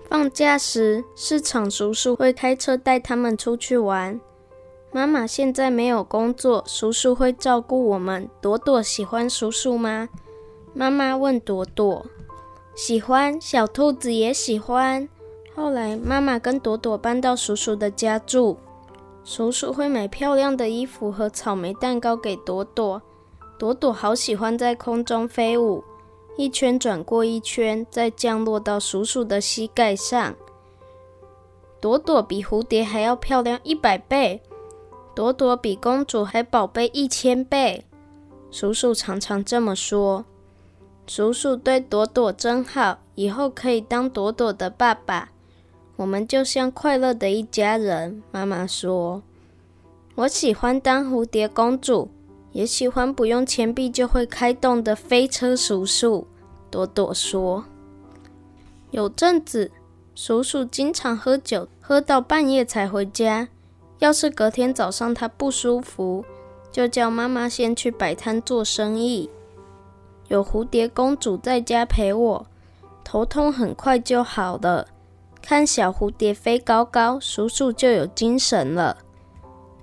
[0.07, 4.19] 放假时，市场叔叔会开车带他们出去玩。
[4.91, 8.29] 妈妈现在没有工作，叔叔会照顾我们。
[8.39, 10.07] 朵朵喜欢叔叔吗？
[10.75, 12.05] 妈妈问朵朵。
[12.75, 15.09] 喜欢，小兔子也喜欢。
[15.55, 18.57] 后来，妈妈跟朵朵搬到叔叔的家住。
[19.23, 23.01] 叔叔会买漂亮的衣服和草莓蛋糕给朵朵。
[23.59, 25.83] 朵朵好喜欢在空中飞舞，
[26.37, 30.35] 一圈转过一圈，再降落到叔叔的膝盖上。
[31.79, 34.41] 朵朵比蝴蝶还要漂亮一百倍。
[35.13, 37.85] 朵朵比公主还宝贝一千倍，
[38.49, 40.25] 叔叔常常这么说。
[41.05, 45.29] 叔叔对朵朵真好，以后可以当朵朵的爸爸。
[45.95, 48.23] 我们就像快乐的一家人。
[48.31, 49.21] 妈妈说
[50.15, 52.09] ：“我喜欢当蝴蝶公主，
[52.51, 56.27] 也喜欢不用钱币就会开动的飞车叔叔。”
[56.71, 57.65] 朵朵说
[58.91, 59.71] ：“有阵子，
[60.15, 63.49] 叔叔经常喝酒，喝到半夜才回家。”
[63.99, 66.25] 要是隔天早上他不舒服，
[66.71, 69.29] 就叫妈妈先去摆摊做生意。
[70.27, 72.45] 有蝴蝶公主在家陪我，
[73.03, 74.87] 头痛很快就好了。
[75.45, 78.97] 看小蝴蝶飞高高，叔叔就有精神了。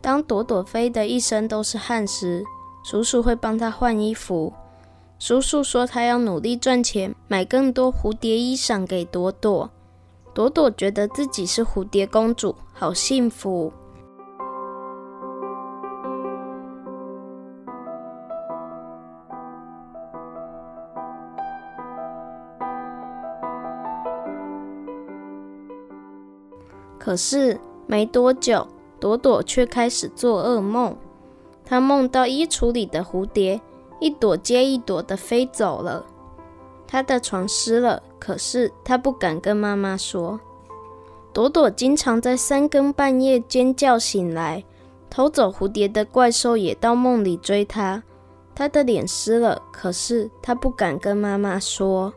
[0.01, 2.43] 当朵朵飞的一身都是汗时，
[2.83, 4.55] 叔叔会帮她换衣服。
[5.19, 9.71] 叔叔说他要努力赚钱，买更多蝴蝶衣裳给朵朵。
[10.33, 13.71] 朵朵觉得自己是蝴蝶公主，好幸福。
[27.01, 28.69] 可是没多久，
[29.01, 30.95] 朵朵却开始做噩梦。
[31.65, 33.61] 她梦到衣橱里的蝴蝶
[34.01, 36.05] 一朵接一朵的飞走了，
[36.87, 38.03] 她的床湿了。
[38.19, 40.39] 可是她不敢跟妈妈说。
[41.33, 44.63] 朵朵经常在三更半夜尖叫醒来，
[45.09, 48.03] 偷走蝴蝶的怪兽也到梦里追她。
[48.55, 52.13] 她的脸湿了，可是她不敢跟妈妈说。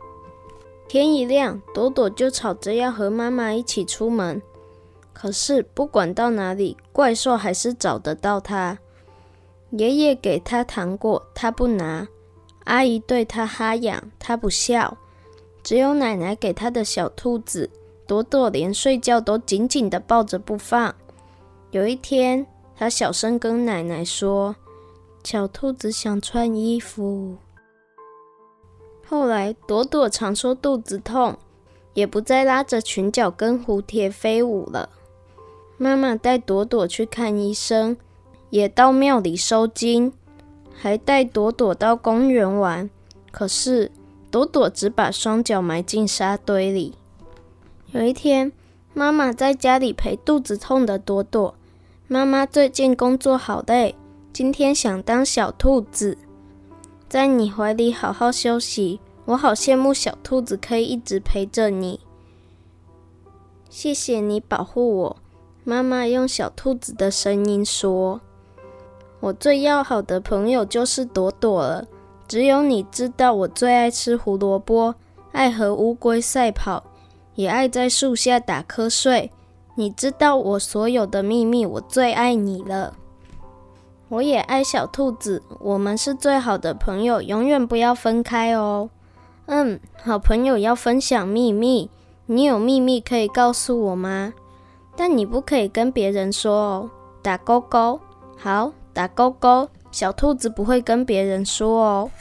[0.90, 4.42] 天一亮，朵朵就吵着要和妈妈一起出门。
[5.14, 8.80] 可是不管到哪里，怪兽还是找得到他。
[9.72, 12.08] 爷爷给他糖果，他不拿；
[12.66, 14.98] 阿姨对他哈痒，他不笑。
[15.64, 17.70] 只有奶奶给他的小兔子
[18.06, 20.94] 朵朵，连睡觉都紧紧的抱着不放。
[21.72, 22.46] 有一天，
[22.76, 24.56] 他小声跟奶奶说
[25.24, 27.38] ：“小兔子想穿衣服。”
[29.08, 31.38] 后来，朵朵常说肚子痛，
[31.94, 34.90] 也不再拉着裙角跟蝴蝶飞舞了。
[35.84, 37.98] 妈妈带朵朵去看医生，
[38.52, 40.14] 也到庙里收惊，
[40.74, 42.90] 还带朵朵到公园玩。
[43.34, 43.92] 可是
[44.32, 46.94] 朵朵只把双脚埋进沙堆里。
[47.92, 48.54] 有一天，
[48.94, 51.54] 妈妈在家里陪肚子痛的朵朵。
[52.08, 53.94] 妈妈最近工作好累，
[54.32, 56.18] 今天想当小兔子，
[57.10, 59.02] 在你怀里好好休息。
[59.26, 62.00] 我好羡慕小兔子可以一直陪着你。
[63.70, 65.18] 谢谢你保护我。
[65.66, 68.20] 妈妈用小兔子的声音说
[69.22, 71.86] ：“我最要好的朋友就是朵朵了。
[72.28, 74.96] 只有你知道，我最爱吃胡萝卜，
[75.32, 76.84] 爱和乌龟赛跑，
[77.36, 79.32] 也爱在树下打瞌睡。
[79.76, 82.96] 你知道我所有的秘密，我最爱你了。
[84.10, 88.90] 我也爱小兔子，我们是最好的朋友，永远不要分开哦。
[89.46, 91.90] 嗯，好朋友要分享秘密。
[92.26, 94.34] 你有秘密可以告诉我吗？”
[94.96, 96.90] 但你不可以跟别人说哦，
[97.22, 98.00] 打勾勾。
[98.38, 99.68] 好，打勾勾。
[99.92, 102.12] 小兔子不会跟别人说哦。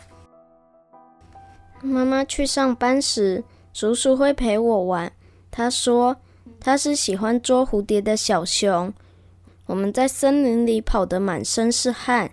[1.83, 5.13] 妈妈去上班时，叔叔会陪我玩。
[5.51, 6.17] 他说
[6.61, 8.93] 他是喜欢捉蝴蝶的小熊。
[9.67, 12.31] 我们在森林里跑得满身是汗。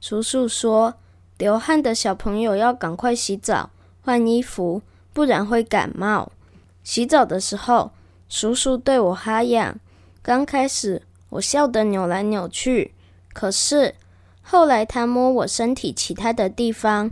[0.00, 0.94] 叔叔说，
[1.38, 3.70] 流汗的小朋友要赶快洗澡、
[4.02, 4.82] 换衣服，
[5.12, 6.32] 不然会感冒。
[6.82, 7.92] 洗澡的时候。
[8.28, 9.78] 叔叔对我哈痒，
[10.20, 12.92] 刚开始我笑得扭来扭去，
[13.32, 13.94] 可是
[14.42, 17.10] 后来他摸我身体其他的地方，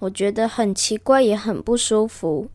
[0.00, 2.50] 我觉得很奇怪，也很不舒服。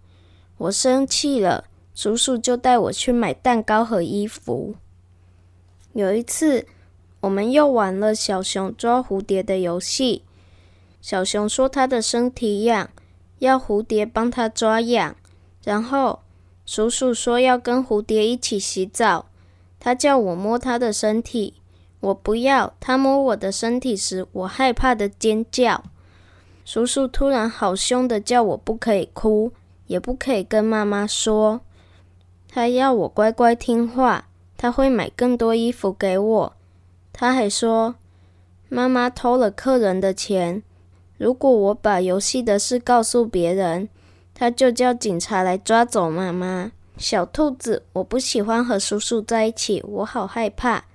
[0.58, 1.64] 我生气了，
[1.96, 4.76] 叔叔就带我去买蛋糕和衣服。
[5.94, 6.68] 有一次，
[7.22, 10.24] 我们又玩了小熊抓蝴蝶的游戏。
[11.02, 12.90] 小熊说他的身体痒，
[13.40, 15.16] 要蝴蝶帮他抓痒，
[15.64, 16.20] 然后。
[16.74, 19.26] 叔叔说要跟蝴蝶一起洗澡，
[19.78, 21.56] 他叫我摸他的身体，
[22.00, 22.74] 我不要。
[22.80, 25.84] 他摸我的身体时，我害怕的尖叫。
[26.64, 29.52] 叔叔突然好凶的叫我不可以哭，
[29.88, 31.60] 也不可以跟妈妈说。
[32.48, 36.54] 他要我乖乖听话，他会买更多衣服给我。
[37.12, 37.96] 他还说，
[38.70, 40.64] 妈妈偷了客人的钱，
[41.18, 43.90] 如果我把游戏的事告诉别人。
[44.42, 46.72] 他就叫警察来抓走妈妈。
[46.98, 50.86] 小兔子，我不喜欢和叔叔在一起，我好害怕。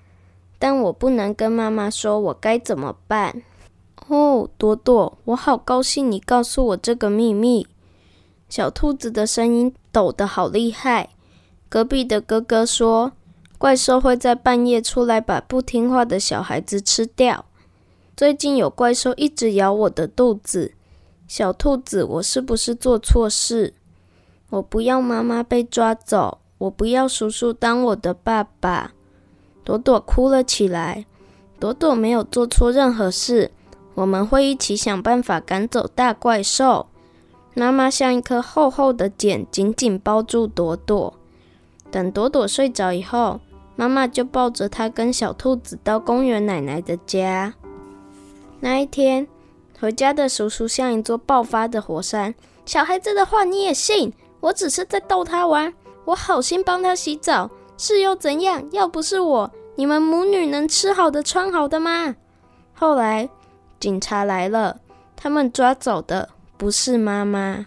[0.59, 3.45] 但我不能跟妈妈说，我该怎么办？
[4.09, 7.69] 哦，朵朵，我好高兴你告诉我这个秘密。
[8.49, 11.11] 小兔子的声音抖得好厉害。
[11.69, 13.13] 隔壁的哥哥说，
[13.59, 17.45] 怪兽会在半夜出来把不听话的小孩子吃掉。
[18.17, 20.73] 最近有怪兽一直咬我的肚子。
[21.27, 23.75] 小兔子，我是不是做错事？
[24.51, 28.93] 我不要妈妈被抓走，我不要叔叔当我的爸爸。
[29.65, 31.05] 朵朵哭了起来。
[31.59, 33.51] 朵朵没有做错任何事，
[33.95, 36.87] 我们会一起想办法赶走大怪兽。
[37.55, 41.15] 妈妈像一颗厚厚的茧，紧紧抱住朵朵。
[41.91, 43.41] 等朵朵睡着以后，
[43.75, 47.55] 妈妈就抱着她跟小兔子到公园奶奶的家。
[48.61, 49.27] 那一天。
[49.79, 52.35] 回家的叔叔像一座爆发的火山。
[52.65, 54.13] 小孩子的话你也信？
[54.41, 55.73] 我只是在逗他玩，
[56.05, 58.63] 我好心帮他洗澡，是又怎样？
[58.73, 62.15] 要不是我，你们母女能吃好的穿好的吗？
[62.75, 63.29] 后来
[63.81, 64.79] 警察来了，
[65.17, 67.67] 他们抓走的不是妈妈。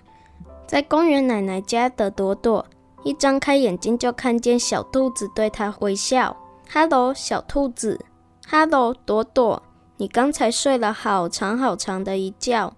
[0.68, 2.66] 在公园奶奶家的朵朵，
[3.04, 6.36] 一张开眼睛就看见小兔子对他微笑。
[6.68, 8.00] 哈喽，小兔子。
[8.46, 9.62] 哈喽，朵朵。
[10.02, 12.72] 你刚才睡了好长好长的一觉，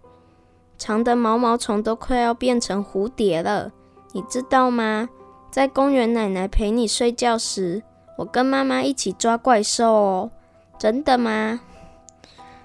[0.76, 3.72] 长的毛毛虫都快要变成蝴蝶了，
[4.12, 5.08] 你知道吗？
[5.52, 7.84] 在公园奶奶陪你睡觉时，
[8.18, 10.32] 我跟妈妈一起抓怪兽哦。
[10.80, 11.60] 真的吗？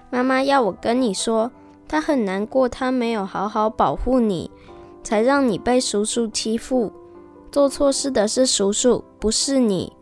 [0.09, 1.51] 妈妈要我跟你说，
[1.87, 4.49] 她很难过，她没有好好保护你，
[5.03, 6.91] 才让你被叔叔欺负。
[7.51, 9.93] 做错事的是叔叔，不是你。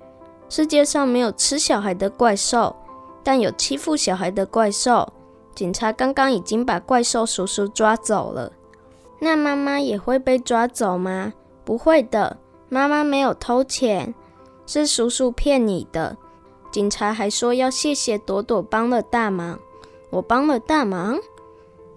[0.48, 2.74] 世界上没有吃小孩的怪兽。
[3.26, 5.12] 但有欺负小孩的怪兽，
[5.56, 8.52] 警察刚刚已经把怪兽叔叔抓走了。
[9.18, 11.34] 那妈妈也会被抓走吗？
[11.64, 12.38] 不会的，
[12.70, 14.14] 妈妈没有偷钱，
[14.68, 16.16] 是叔叔骗你的。
[16.72, 19.58] 警察还说要谢谢朵朵帮了大忙。
[20.12, 21.18] 我帮了大忙，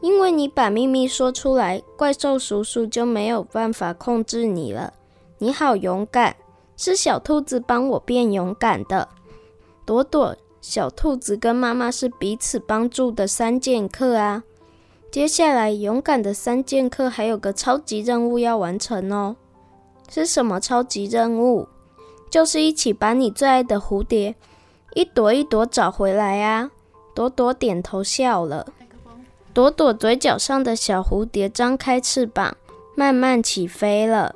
[0.01, 4.95] 因为你把秘密说出来，怪兽叔叔就没有办法控制你了。
[5.37, 6.35] 你好勇敢，
[6.79, 9.07] 是小兔子帮我变勇敢的，
[9.85, 10.35] 朵朵。
[10.61, 14.43] 小兔子跟妈妈是彼此帮助的三剑客啊！
[15.11, 19.37] 接下来，勇敢的三剑客还有个超级任务要完成哦。
[20.11, 21.69] 是什么超级任务？
[22.31, 24.35] 就是一起把你最爱的蝴蝶
[24.95, 26.71] 一朵一朵找回来啊！
[27.15, 28.67] 朵朵点头笑了。
[29.55, 32.57] 朵朵嘴角上的小蝴蝶张开翅膀，
[32.95, 34.35] 慢慢起飞了。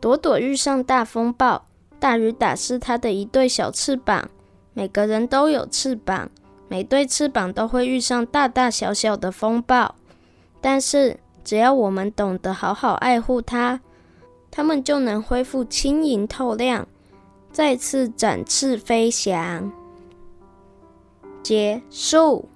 [0.00, 1.66] 朵朵遇上大风暴。
[2.00, 4.28] 大雨打湿它的一对小翅膀。
[4.74, 6.28] 每个人都有翅膀，
[6.68, 9.94] 每对翅膀都会遇上大大小小的风暴。
[10.60, 13.80] 但是，只要我们懂得好好爱护它，
[14.50, 16.88] 它们就能恢复轻盈透亮，
[17.52, 19.72] 再次展翅飞翔。
[21.42, 22.48] 结束。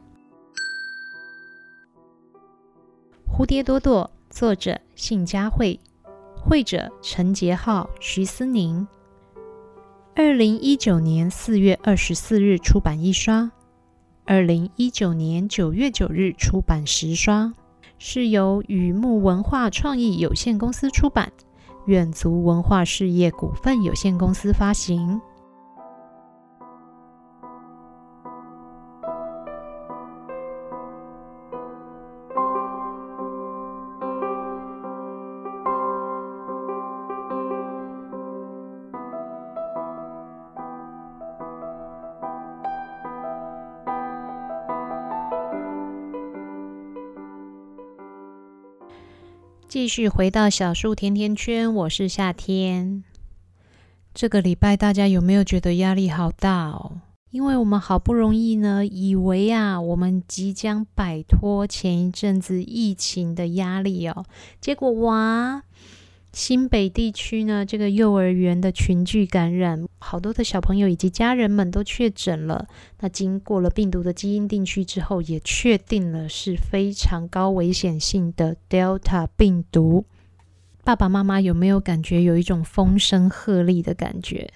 [3.30, 5.78] 蝴蝶朵朵，作者信佳慧，
[6.34, 8.88] 绘者陈杰浩、徐思宁。
[10.20, 13.52] 二零一九年四月二十四日出版一刷，
[14.24, 17.54] 二零一九年九月九日出版十刷，
[18.00, 21.30] 是由雨木文化创意有限公司出版，
[21.86, 25.20] 远足文化事业股份有限公司发行。
[49.78, 53.04] 继续回到小树甜甜圈，我是夏天。
[54.12, 57.00] 这个礼拜大家有没有觉得压力好大哦？
[57.30, 64.24] 因为我们好不容易呢，以为啊，我们即将摆脱前一阵子疫情的压力哦，
[64.60, 65.62] 结果哇！
[66.32, 72.68] 新北地区呢，这个幼儿园的群聚感染，好多的小朋友以及家人们都确诊了。
[73.00, 80.04] 那经过了病毒的基因定区之后，也确定了是非常高危险性的 Delta 病毒。
[80.84, 84.50] 爸爸妈妈有没有感觉有一种风声鹤唳的感觉？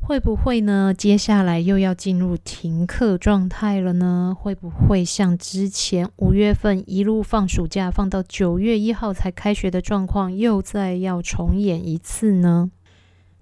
[0.00, 0.94] 会不会呢？
[0.96, 4.36] 接下来又要进入停课状态了呢？
[4.38, 12.70] 会不会像之前五月份一路放暑假，放到九月一号才开学的状况，又再要重演一次呢？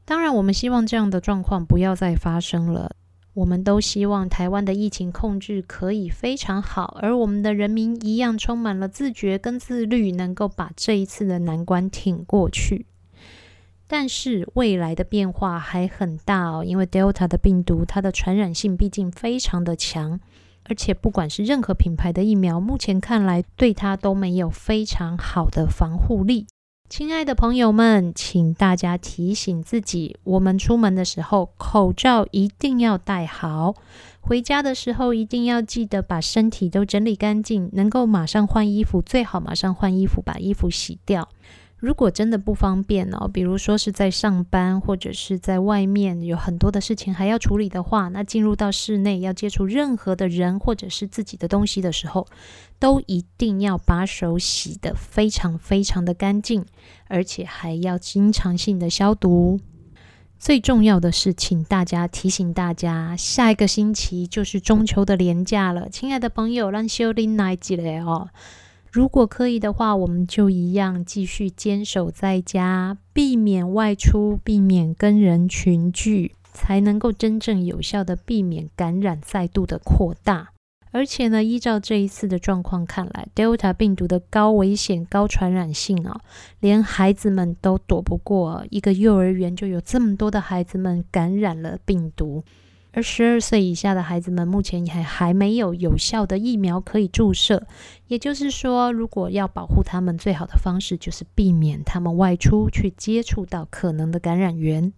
[0.07, 2.97] 当然，我们希望这样的状况不要再发生了。
[3.35, 12.87] 我们都希望台湾的疫情控制可以非常好，而我们的人民一样充满了自觉跟自律，能够把这一次的难关挺过去。
[13.87, 20.19] 但是未来的变化还很大哦，因为 Delta 的病毒，它的传染性毕竟非常的强，
[20.65, 26.47] 而且不管是任何品牌的疫苗，目前看来对它都没有非常好的防护力。
[26.89, 33.75] 亲爱的朋友们，请大家提醒自己，我们出门的时候口罩一定要戴好，
[34.21, 41.29] 回家的时候一定要记得把身体都整理干净，能够马上换衣服，最好马上换衣服，把衣服洗掉。
[41.77, 52.27] 如果真的不方便哦，比如说是在上班或者是在外面有很多的事情还要处理的话，那进入到室内要接触任何的人或者是自己的东西的时候，
[52.79, 56.65] 都一定要把手洗得非常非常的干净，
[57.09, 59.61] 而且还要经常性的消毒。
[60.39, 68.29] 最重要的是，请大家提醒大家，下一个星期就是中秋的连假了，亲爱的朋友，让修林来记得哦。
[68.95, 80.51] 如果可以的话，我们就一样继续坚守在家，避免外出，避免跟人群聚，才能够真正有效的避免感染再度的扩大。
[80.93, 86.21] 而且呢，依照这一次的状况看来，Delta 病毒的高危险、高传染性啊，
[86.61, 88.65] 连孩子们都躲不过。
[88.71, 92.45] 一个幼儿园就有这么多的孩子们感染了病毒。
[92.95, 97.67] 而十二岁以下的孩子们目前还还没有有效的疫苗可以注射，
[98.07, 104.93] 也就是说，如果要保护他们，最好的方式就是避免他们外出去接触到可能的感染源。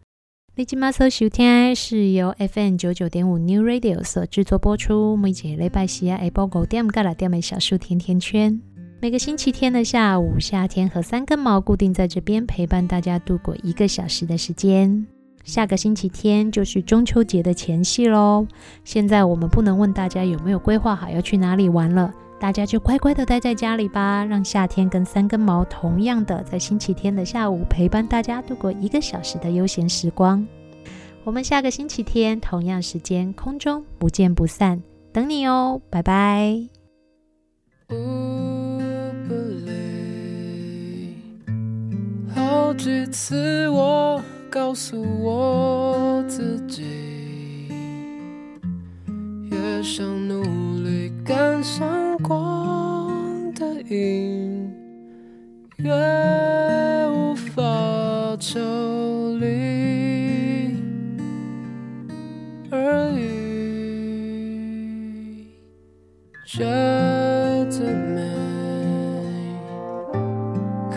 [0.57, 8.61] 你今麦收收听是由 FM 九九点五 New Radio 所制作播出，每节礼拜四啊下晡五点到六点美小树甜甜圈，
[9.01, 15.07] 每个星期天的下午，夏天和三根毛固定在这边陪伴大家度过一个小时的时间。
[15.47, 18.45] 下个星期天就是中秋节的前夕喽。
[18.83, 30.45] 现在我们不能问大家有没有规划好要去哪里玩了，大家就乖乖的待在家里吧，让夏天跟三根毛同样的在星期天的下午陪伴大家度过一个小时的悠闲时光。
[31.23, 34.83] 我们下个星期天同样时间空中不见不散，
[35.13, 36.61] 等你哦，拜拜。
[42.35, 44.21] 好几次我。
[44.57, 47.69] 告诉我自己，
[49.51, 50.43] 越想努
[50.83, 54.73] 力赶上光的影，
[55.77, 55.93] 越
[57.11, 58.59] 无法抽
[59.37, 60.75] 离
[62.71, 63.27] 而已。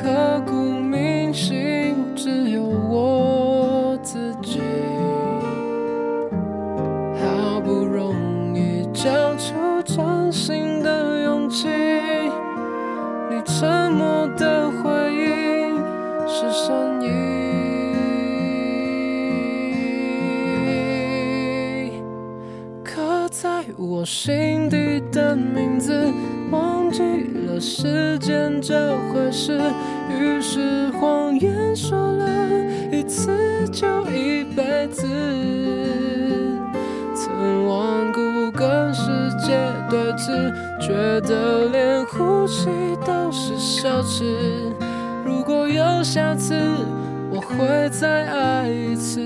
[0.01, 1.68] 刻骨铭心，
[9.83, 11.67] 崭新的勇气
[13.29, 15.77] 你沉默的回应
[16.27, 17.07] 是善意
[22.83, 26.11] 刻在我心底的名字
[26.51, 27.01] 忘记
[27.47, 29.59] 了时间这回事
[30.09, 32.27] 于是谎言说了
[32.91, 35.07] 一次就一辈子。
[37.21, 38.21] 曾顽固
[38.59, 39.57] 跟世界
[39.89, 40.51] 对峙，
[40.81, 42.67] 觉得连呼吸
[43.05, 44.25] 都是奢侈。
[45.23, 46.53] 如果有下次，
[47.31, 49.25] 我会再爱一次。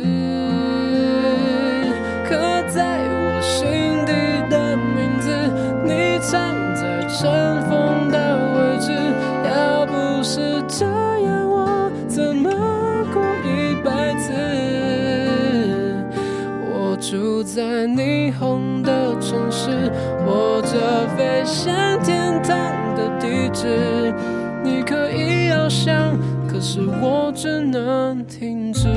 [2.29, 2.37] 刻
[2.69, 4.13] 在我心底
[4.51, 5.27] 的名字，
[5.83, 8.91] 你藏在尘封的位置。
[9.49, 10.85] 要不是这
[11.25, 12.51] 样，我怎么
[13.11, 14.31] 过一辈子？
[16.69, 18.61] 我住在霓虹
[19.33, 19.91] 城市，
[20.27, 21.73] 或者飞向
[22.03, 22.55] 天堂
[22.95, 24.13] 的地址。
[24.63, 26.15] 你可以翱翔，
[26.47, 28.87] 可是我只能停止。